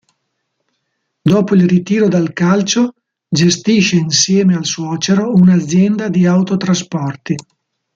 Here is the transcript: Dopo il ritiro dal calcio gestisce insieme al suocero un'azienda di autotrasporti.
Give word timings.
Dopo 1.21 1.53
il 1.53 1.67
ritiro 1.67 2.07
dal 2.07 2.33
calcio 2.33 2.95
gestisce 3.29 3.97
insieme 3.97 4.55
al 4.55 4.65
suocero 4.65 5.31
un'azienda 5.31 6.09
di 6.09 6.25
autotrasporti. 6.25 7.35